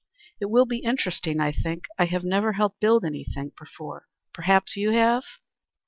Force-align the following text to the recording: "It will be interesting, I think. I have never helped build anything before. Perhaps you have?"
"It 0.39 0.47
will 0.47 0.65
be 0.65 0.79
interesting, 0.79 1.39
I 1.39 1.51
think. 1.51 1.85
I 1.99 2.05
have 2.05 2.23
never 2.23 2.53
helped 2.53 2.79
build 2.79 3.05
anything 3.05 3.51
before. 3.55 4.07
Perhaps 4.33 4.75
you 4.75 4.89
have?" 4.89 5.23